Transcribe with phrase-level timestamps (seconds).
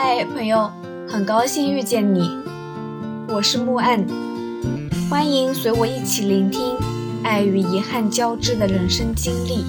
[0.00, 0.70] 嗨，朋友，
[1.08, 2.20] 很高兴遇见你，
[3.26, 4.06] 我是木岸，
[5.10, 6.76] 欢迎随我一起聆听
[7.24, 9.64] 爱与遗憾交织的人生经历。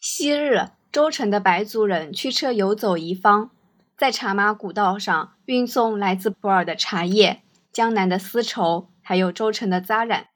[0.00, 3.50] 昔日，周城的白族人驱车游走一方，
[3.94, 10.28] 在茶马古道上运送来自普洱的茶叶、江南的丝绸，还有周城的扎染。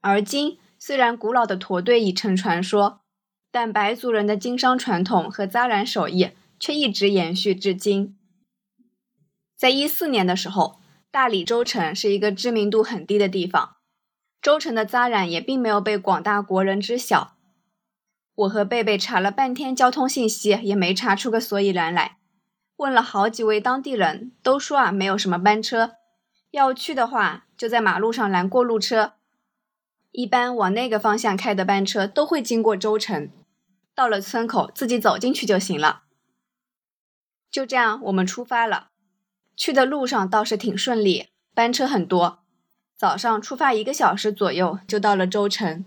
[0.00, 2.98] 而今，虽然古老的驼队已成传说，
[3.52, 8.16] 但白族人的经商传统和扎染手艺却一直延续至今。
[9.56, 10.78] 在一四年的时候，
[11.10, 13.76] 大理州城是一个知名度很低的地方，
[14.40, 17.36] 州城的扎染也并没有被广大国人知晓。
[18.34, 22.18] 我和贝贝查了半天交通信息，也没查出个所以然来。
[22.76, 25.96] 问了好几位当地人，都说啊没有什么班车，
[26.50, 29.14] 要去的话就在马路上拦过路车。
[30.12, 33.30] 一般往那个方向开的班车都会经过州城，
[33.94, 36.04] 到了村口自己走进去就行了。
[37.50, 38.90] 就这样，我们出发了。
[39.56, 42.44] 去的路上倒是挺顺利，班车很多。
[42.96, 45.84] 早上出发一个小时左右就到了州城，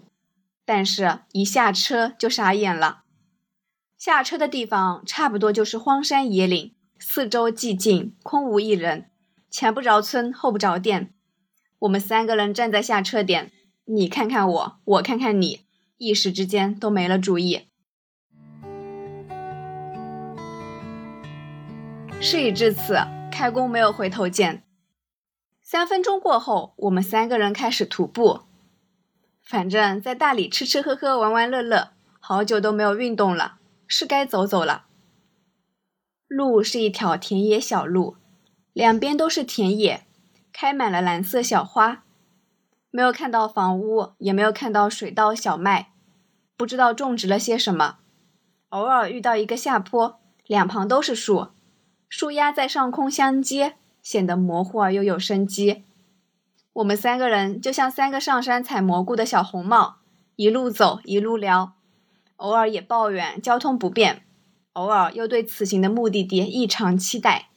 [0.66, 3.04] 但是一下车就傻眼了。
[3.98, 9.10] 下车的地方差不多就是荒山野岭，四周寂静，空无一人，
[9.50, 11.14] 前不着村，后不着店。
[11.80, 13.52] 我们三个人站在下车点。
[13.86, 15.62] 你看看我，我看看你，
[15.98, 17.68] 一时之间都没了主意。
[22.26, 22.96] 事已至此，
[23.30, 24.64] 开弓没有回头箭。
[25.62, 28.44] 三分钟过后，我们三个人开始徒步。
[29.44, 31.90] 反正，在大理吃吃喝喝、玩玩乐乐，
[32.22, 33.58] 好久都没有运动了，
[33.88, 34.86] 是该走走了。
[36.30, 38.16] 路是一条田野小路，
[38.72, 40.08] 两边都是田野，
[40.54, 42.06] 开满了蓝色小花。
[42.90, 45.92] 没有看到房屋，也没有看到水稻、小麦，
[46.56, 47.98] 不知道种植了些什么。
[48.70, 51.50] 偶尔遇到一个下坡，两旁都是树，
[52.16, 55.84] 树丫在上空相接，显得模糊而又有生机。
[56.74, 59.96] 我们三个人就像三个上山采蘑菇的小红帽，
[60.36, 61.74] 一路走一路聊，
[62.36, 64.22] 偶尔也抱怨交通不便，
[64.74, 67.50] 偶尔又对此行的目的地异常期待。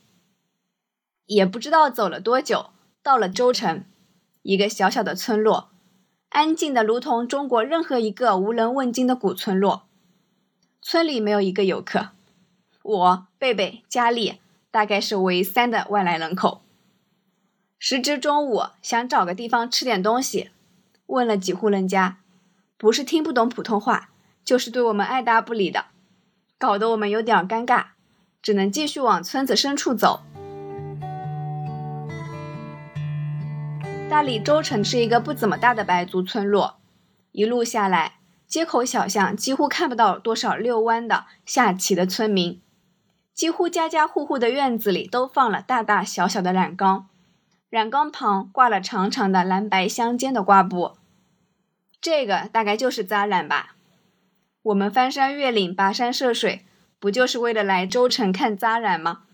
[1.26, 2.70] 也不知道走了多久，
[3.02, 3.84] 到了州城。
[4.40, 5.68] 一个小小的村落，
[6.30, 9.86] 安静的如同中国任何一个无人问津的古村落。
[10.80, 12.12] 村里没有一个游客，
[12.82, 14.40] 我、贝贝、佳丽
[14.76, 16.60] 大概是为三的外来人口。
[17.78, 20.50] 时值中午，想找个地方吃点东西，
[21.06, 22.18] 问了几户人家，
[22.76, 24.10] 不是听不懂普通话，
[24.44, 25.86] 就是对我们爱答不理的，
[26.58, 27.84] 搞得我们有点尴尬，
[28.42, 30.20] 只能继续往村子深处走。
[34.10, 36.76] 大理州城是一个不怎么大的白族村落，
[37.32, 42.60] 一路下来，街口小巷几乎看不到多少遛弯的、下棋的村民，
[43.36, 47.10] 几乎家家户户的院子里都放了大大小小的染缸，
[47.68, 50.96] 染缸旁挂了长长的蓝白相间的挂布，
[52.00, 53.76] 这个大概就是扎染吧。
[54.62, 56.64] 我们翻山越岭、跋山涉水，
[56.98, 59.24] 不就是为了来州城看扎染吗？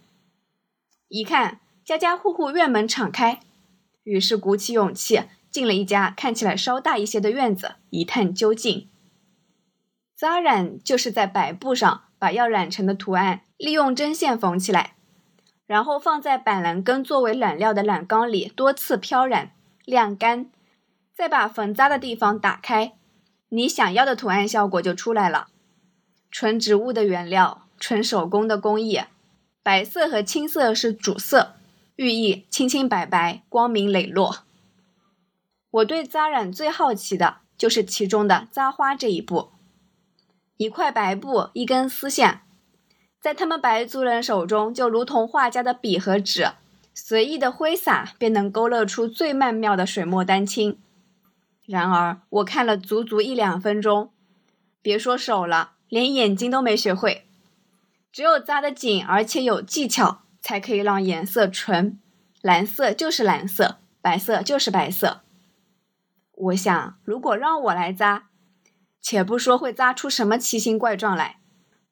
[1.06, 3.38] 一看，家家户户院门敞开。
[4.02, 8.88] 于是鼓起勇气进了一家看起来稍大一些的院子，一探究竟。
[10.16, 14.96] 扎染就是在白布上把要染成的图案利用针线缝起来，
[15.66, 19.52] 然后放在板蓝根作为染料的染缸里多次漂染、
[19.84, 20.50] 晾干，
[21.14, 22.94] 再把缝扎的地方打开，
[23.50, 25.46] 你想要的图案效果就出来了。
[26.28, 29.02] 纯植物的原料，纯手工的工艺，
[29.62, 31.54] 白色和青色是主色。
[31.94, 34.38] 寓意清清白白、光明磊落。
[35.70, 39.50] 我对扎染最好奇的就是其中的扎花这一步。
[40.56, 42.40] 一块白布，一根丝线，
[43.22, 46.49] 在他们白族人手中就如同画家的笔和纸，
[46.93, 50.78] 随意的挥洒便能勾勒出最曼妙的水墨丹青。
[51.65, 54.10] 然而我看了足足一两分钟，
[54.83, 57.24] 别说手了，连眼睛都没学会。
[58.10, 60.18] 只有扎得紧，而且有技巧。
[60.45, 62.01] 才可以让颜色纯，
[62.41, 65.21] 蓝色就是蓝色，白色就是白色。
[66.33, 68.25] 我想，如果让我来扎，
[69.01, 71.36] 且不说会扎出什么奇形怪状来，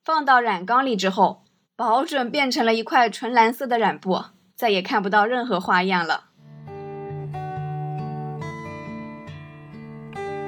[0.03, 1.43] 放到染缸里之后，
[1.75, 4.23] 保准变成了一块纯蓝色的染布，
[4.55, 6.25] 再也看不到任何花样了。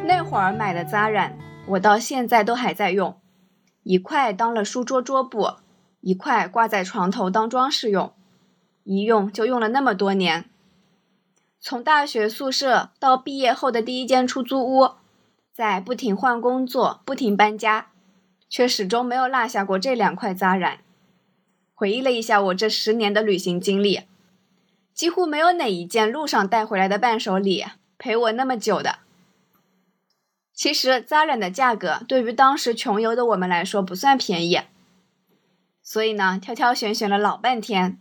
[0.05, 3.21] 那会儿买的扎染，我到现在都还在用，
[3.83, 5.51] 一块当了书桌桌布。
[6.05, 8.11] 一块挂在床头当装饰用，
[8.83, 10.49] 一用就用了那么多年。
[11.61, 14.95] 从大学宿舍到毕业后的第一间出租屋，
[15.53, 17.92] 在不停换工作、不停搬家，
[18.53, 20.81] 却始终没有落下过这两块扎染。
[21.73, 24.01] 回忆了一下我这十年的旅行经历，
[24.93, 27.65] 几乎没有哪一件路上带回来的伴手礼
[27.97, 28.99] 陪我那么久的。
[30.53, 34.61] 其实扎染的价格对于当时穷游的我们来说不算便宜，
[35.81, 37.97] 所以呢，挑挑选选了老半天，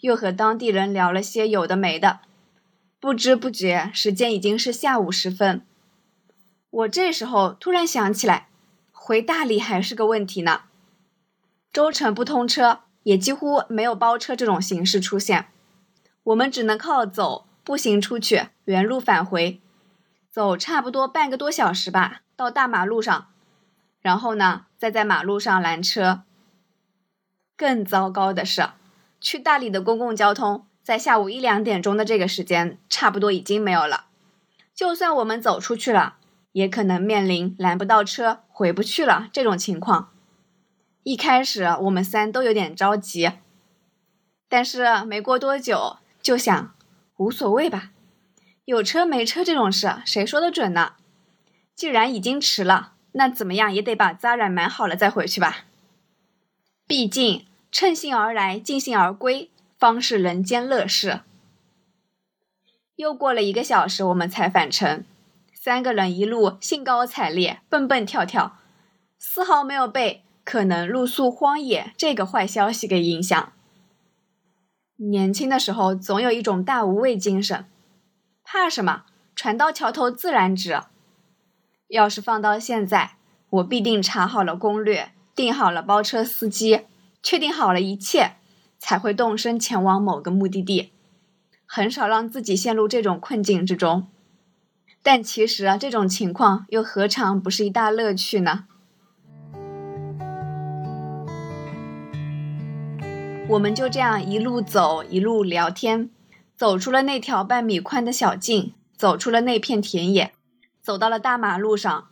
[0.00, 2.18] 又和当地人聊了些有的没的，
[2.98, 5.64] 不知不觉时间已经是下午时分。
[6.70, 8.48] 我这时候突然想起来，
[9.12, 10.62] 回大理还是个问题呢。
[11.70, 15.48] 舟城不通车，也几乎没有包车这种形式出现，
[16.22, 19.60] 我们只能靠走、步行出去，原路返回。
[20.30, 23.26] 走差不多半个多小时吧，到大马路上，
[24.00, 26.22] 然后呢，再在马路上拦车。
[27.54, 28.70] 更糟糕的是，
[29.20, 34.06] 去大理的公共交通在下午一两点钟的这个时间，差不多已经没有了。
[34.74, 36.16] 就算我们走出去了，
[36.52, 40.10] 也可能面临拦不到车、回不去了这种情况。
[41.02, 43.32] 一开始我们三都有点着急，
[44.48, 46.74] 但是没过多久就想
[47.16, 47.90] 无所谓吧，
[48.64, 50.92] 有车没车这种事谁说的准呢？
[51.74, 55.64] 既然已经迟了，那怎么样也得把 Zara 买好了再回去吧。
[56.86, 61.20] 毕竟乘兴而来，尽兴而归，方是人间乐事。
[62.94, 65.04] 又过了一个小时，我们才返程，
[65.64, 68.58] 三个人一路兴高采烈，蹦蹦跳跳，
[69.16, 70.24] 丝毫没有被。
[70.42, 73.52] 可能露宿荒野这个坏消息给影响。
[74.96, 77.66] 年轻的时候总有一种大无畏精神，
[78.42, 79.04] 怕什么？
[79.36, 80.80] 船到桥头自然直。
[81.86, 83.12] 要是放到现在，
[83.50, 86.86] 我必定查好了攻略，订好了包车司机，
[87.22, 88.32] 确定好了一切，
[88.80, 90.90] 才会动身前往某个目的地，
[91.64, 94.08] 很少让自己陷入这种困境之中。
[95.02, 98.66] 但其实啊，这种情况又何尝不是一大乐趣呢？
[103.48, 106.08] 我们就这样一路走，一路聊天，
[106.54, 110.32] 走出了那条半米宽的小径，走出了那片田野，
[110.80, 112.08] 走到了大马路上。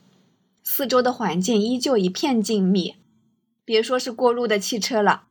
[0.63, 2.97] 四周的环境依旧一片静谧，
[3.65, 5.23] 别说是过路的汽车了，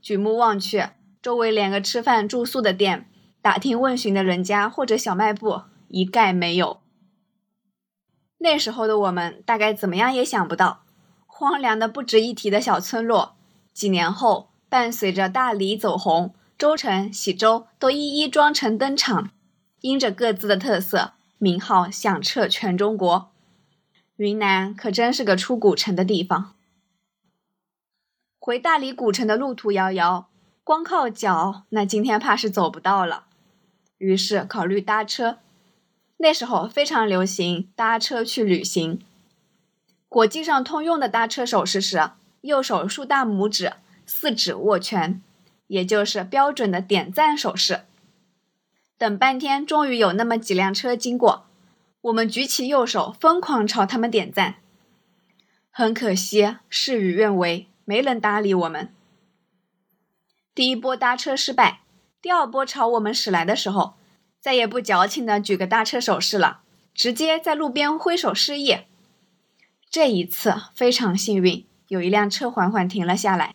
[0.00, 0.84] 举目望去，
[1.20, 3.06] 周围连个吃饭住宿的店、
[3.42, 6.80] 打听问询的人家或者小卖部一概没有。
[8.38, 10.84] 那时候的我们大概怎么样也想不到，
[11.26, 13.36] 荒凉的不值一提的小村落，
[13.72, 14.48] 几年后。
[14.70, 19.30] 伴随着大理走红，州城、喜洲都一一装成登场，
[19.80, 23.32] 因着各自的特色，名号响彻全中国。
[24.16, 26.54] 云南可真是个出古城的地方。
[28.38, 30.28] 回大理古城的路途遥遥，
[30.62, 33.24] 光靠脚，那今天怕是走不到了。
[33.96, 35.38] 于是考虑搭车。
[36.18, 39.00] 那时候非常流行搭车去旅行。
[40.08, 42.10] 国际上通用的搭车手势是
[42.42, 43.72] 右手竖大拇指。
[44.10, 45.20] 四指握拳，
[45.66, 47.82] 也就是标准的点赞手势。
[48.96, 51.44] 等半天，终于有那么几辆车经过，
[52.00, 54.54] 我们举起右手，疯狂朝他们点赞。
[55.70, 58.94] 很可惜，事与愿违，没人搭理我们。
[60.54, 61.82] 第一波搭车失败，
[62.22, 63.97] 第二波朝我们驶来的时候，
[64.40, 66.60] 再也不矫情的举个搭车手势了，
[66.94, 68.78] 直接在路边挥手示意。
[69.90, 73.54] 这一次非常幸运，有一辆车缓缓停了下来。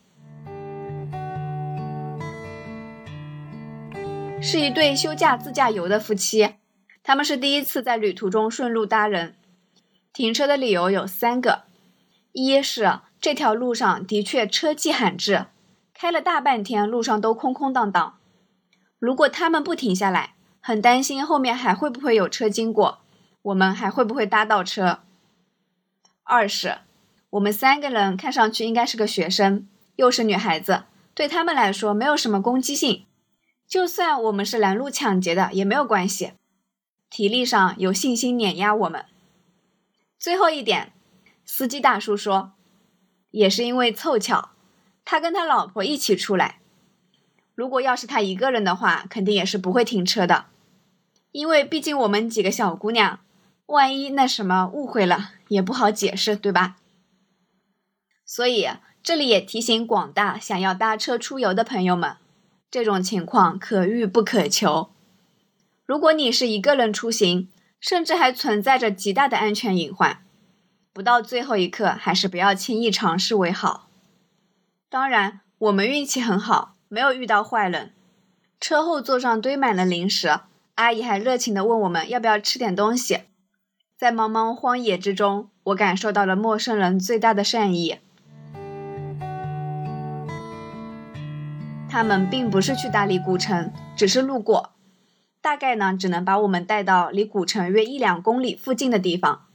[4.42, 6.56] 是一对休假自驾游的夫妻，
[7.02, 9.36] 他们是第一次在旅途中顺路搭人。
[10.12, 11.64] 停车的理由有三个：
[12.34, 15.46] 一是这条路上的确车迹罕至，
[15.94, 18.18] 开了大半天路上都空空荡荡，
[19.00, 20.33] 如果他们不停下来，
[20.66, 23.02] 很担心后面还会不会有车经过，
[23.42, 25.00] 我们还会不会搭到车；
[26.24, 26.78] 二是
[27.32, 29.68] 我们三个人看上去应该是个学生，
[29.98, 33.06] 又是女孩子，对他们来说没有什么攻击性。
[33.68, 36.32] 就算我们是拦路抢劫的也没有关系，
[37.10, 39.06] 体力上有信心碾压我们。
[40.18, 40.94] 最后一点，
[41.44, 42.54] 司机大叔说，
[43.32, 44.52] 也是因为凑巧，
[45.04, 46.60] 他跟他老婆一起出来。
[47.54, 50.46] 如果要是他一个人的话，肯定也是不会停车的，
[51.34, 53.20] 因为毕竟我们几个小姑娘，
[53.66, 56.78] 万一那什么误会了也不好解释，对吧？
[58.24, 58.70] 所以
[59.02, 62.18] 这里也提醒广大想要搭车出游的朋友们。
[62.70, 64.92] 这种情况可遇不可求。
[65.86, 67.50] 如果你是一个人出行，
[67.80, 70.24] 甚至还存在着极大的安全隐患，
[70.94, 73.90] 不到最后一刻还是不要轻易尝试为好。
[74.90, 77.94] 当然，我们运气很好，没有遇到坏人。
[78.60, 80.40] 车后座上堆满了零食，
[80.76, 83.20] 阿姨还热情地问我们要不要吃点东西。
[83.96, 88.00] 在茫茫荒野之中，我感受到了陌生人最大的善意。
[91.88, 94.72] 他们并不是去大理古城，只是路过，
[95.42, 99.46] 大概呢只能把我们带到离古城约一两公里附近的地方。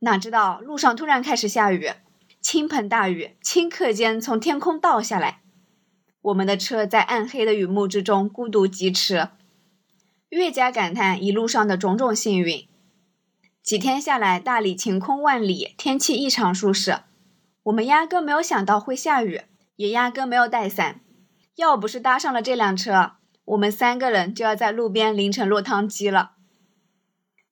[0.00, 1.92] 哪知道路上突然开始下雨，
[2.40, 5.42] 倾盆大雨顷刻间从天空倒下来，
[6.20, 9.28] 我们的车在暗黑的雨幕之中孤独疾驰，
[10.28, 12.68] 越加感叹一路上的种种幸运。
[13.62, 17.00] 几天下来，大理晴空万里，天气异常舒适。
[17.64, 19.42] 我们压根没有想到会下雨，
[19.76, 21.00] 也压根没有带伞。
[21.56, 23.12] 要不是搭上了这辆车，
[23.44, 26.32] 我们三个人就要在路边淋成落汤鸡了。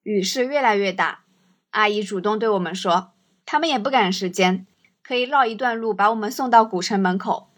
[0.03, 1.25] 雨势越来越大，
[1.71, 3.13] 阿姨主动对我们说，
[3.45, 4.67] 他们也不赶时间，
[5.01, 7.49] 可以绕一段路把我们送到古城门口。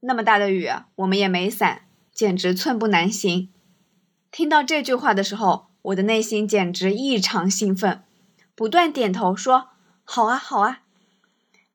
[0.00, 3.52] 那么大的雨，我们也没伞，简直寸步难行。
[4.36, 8.02] 听到这句话的时候，我的内心简直异常兴奋，
[8.54, 9.70] 不断点头说
[10.04, 10.82] ：“好啊，好啊！”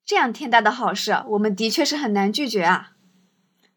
[0.06, 2.92] 这样天大的好事，我们的确是很难拒绝啊。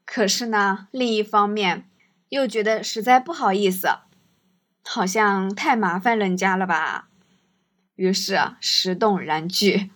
[0.04, 1.88] 可是呢，另一方面
[2.28, 3.88] 又觉得实在不好意思，
[4.84, 7.08] 好像太麻烦人家了吧。
[7.94, 9.92] 于是石动燃拒，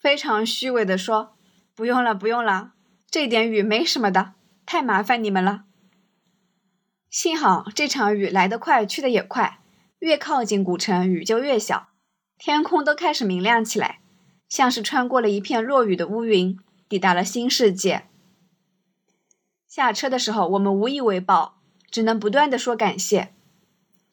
[0.00, 1.36] 非常虚伪的说
[1.76, 2.72] ：“不用了，不用了，
[3.10, 4.32] 这点雨没什么的，
[4.64, 5.64] 太麻烦你们了。”
[7.14, 9.60] 幸好这场雨来得快，去得也快。
[10.00, 11.90] 越靠近古城，雨就越小，
[12.36, 14.00] 天空都开始明亮起来，
[14.48, 18.08] 像是穿过了一片落雨的乌云，抵达了新世界。
[19.68, 23.32] 下车的时候，我们无以为报，只能不断的说感谢。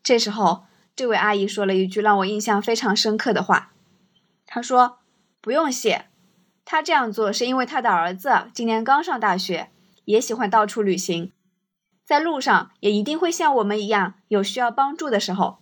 [0.04, 0.66] 这时候，
[0.96, 3.74] 这位阿姨说了一句让我印象非常深刻的话，
[4.46, 5.00] 她说
[5.42, 6.06] ：“不用谢，
[6.64, 9.72] 她这样做是因为她的儿子今年刚上大学，
[10.06, 11.32] 也喜欢到处旅行，
[12.06, 15.60] 在路上也一定会像我们一样有需要帮助的时候。”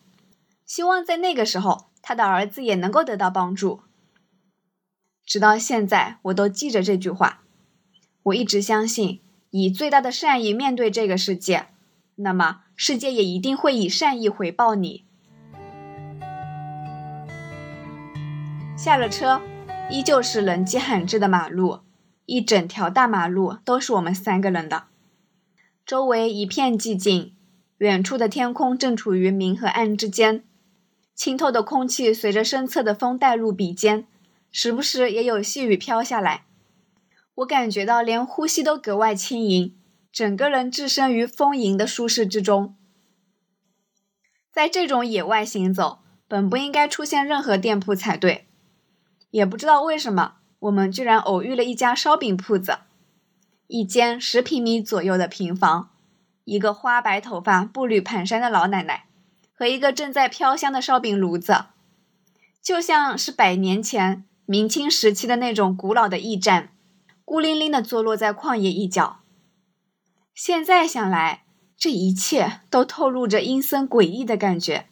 [0.66, 3.82] 希望在那个时候，他的儿子也能够得到帮助。
[5.26, 7.42] 直到现在，我都记着这句话。
[8.22, 11.70] 我一直相信，以最大的善意面对这个世界，
[12.16, 15.06] 那么世界也一定会以善意回报你。
[18.78, 19.42] 下了车，
[19.90, 21.80] 依旧是人迹罕至的马路，
[22.26, 24.84] 一整条大马路都是我们三个人的。
[25.90, 27.36] 周围一片寂静，
[27.80, 30.44] 远处的天空正处于明和暗之间。
[31.16, 34.06] 清透的空气随着身侧的风带入鼻尖，
[34.52, 36.46] 时不时也有细雨飘下来。
[37.38, 39.76] 我感觉到连呼吸都格外轻盈，
[40.12, 42.76] 整个人置身于丰盈的舒适之中。
[44.52, 48.46] 在这种野外行走，本不应该出现任何店铺才对，
[49.32, 52.78] 也不知道为什么，我们居然偶遇了一家烧饼铺子，
[53.70, 55.92] 一间十平米左右的平房，
[56.44, 59.06] 一个花白头发、步履蹒跚的老奶奶。
[59.54, 61.66] 和一个正在飘香的烧饼炉子，
[62.64, 66.72] 就像是百年前明清时期的那种古老的驿站，
[67.24, 69.20] 孤零零的坐落在旷野一角。
[70.34, 71.44] 现在想来，
[71.78, 74.88] 这一切都透露着阴森诡异的感觉。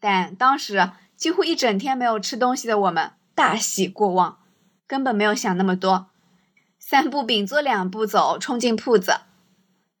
[0.00, 4.38] 但当时几乎一整天没有吃东西的我们，大喜过望，
[4.88, 6.08] 根本没有想那么多，
[6.88, 9.22] 三步并作两步走，冲进铺子，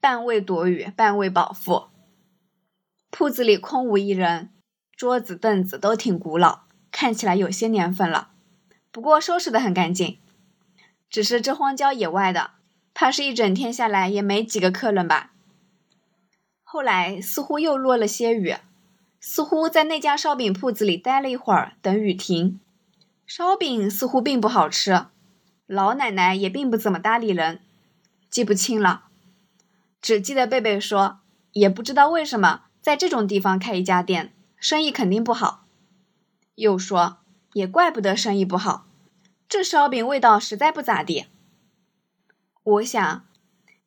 [0.00, 1.88] 半为躲雨，半为饱腹。
[3.10, 4.50] 铺子里空无一人，
[4.96, 6.60] 桌子凳子都挺古老，
[6.92, 8.28] 看起来有些年份了，
[8.92, 10.18] 不过收拾得很干净。
[11.10, 12.52] 只是这荒郊野外的，
[12.94, 15.32] 怕是一整天下来也没几个客人吧。
[16.62, 18.54] 后来似乎又落了些雨，
[19.18, 22.60] 似乎在那家烧饼铺子里待了一会儿，等雨停。
[23.26, 25.06] 烧饼似乎并不好吃，
[25.66, 27.60] 老奶奶也并不怎么搭理人，
[28.30, 29.06] 记不清了，
[30.00, 31.18] 只记得贝贝说，
[31.52, 32.62] 也不知道为什么。
[32.80, 35.66] 在这种地方开一家店，生意肯定不好。
[36.54, 37.18] 又说，
[37.54, 38.86] 也怪不得生意不好，
[39.48, 41.26] 这烧饼味道实在不咋地。
[42.62, 43.26] 我想，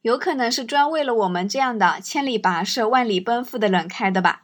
[0.01, 4.43] 有可能是专为了我们这样的千里跋涉、万里奔赴的人开的吧。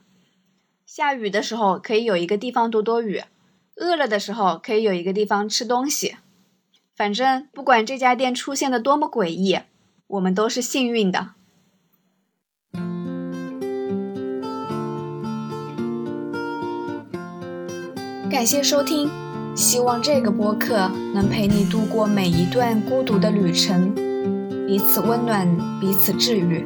[0.86, 3.26] 下雨的时候可以有一个地方躲躲雨，
[3.76, 6.16] 饿了的时候可以有一个地方吃东西。
[6.96, 9.60] 反正不管这家店出现的多么诡异，
[10.08, 11.32] 我们都是幸运的。
[18.32, 19.10] 感谢收听，
[19.56, 23.94] 希望这个播客能陪你度过每一段孤独的旅程，
[24.66, 25.46] 彼此温暖，
[25.82, 26.66] 彼此治愈。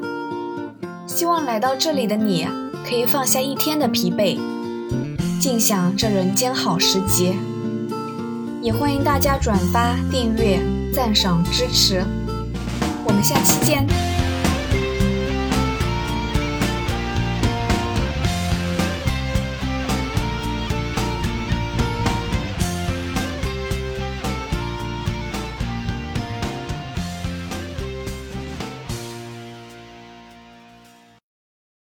[1.07, 2.47] 希望来到这里的你
[2.87, 4.39] 可以放下一天的疲惫，
[5.39, 7.33] 尽享这人间好时节。
[8.61, 10.59] 也欢迎大家转发、订阅、
[10.93, 12.03] 赞赏、支持。
[13.05, 14.08] 我们下期见。